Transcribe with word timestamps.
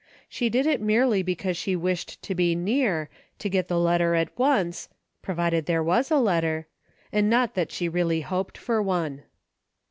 She 0.27 0.49
did 0.49 0.65
it 0.65 0.81
merely 0.81 1.21
because 1.21 1.55
she 1.57 1.75
wished 1.75 2.23
to 2.23 2.33
be 2.33 2.55
near, 2.55 3.07
to 3.37 3.49
get 3.49 3.67
the 3.67 3.77
letter 3.79 4.15
at 4.15 4.35
once,— 4.35 4.89
provided 5.21 5.67
there 5.67 5.83
was 5.83 6.09
a 6.09 6.17
letter,— 6.17 6.65
and 7.13 7.29
not 7.29 7.53
that 7.53 7.71
she 7.71 7.87
really 7.87 8.21
hoped 8.21 8.57
for 8.57 8.81
one. 8.81 9.21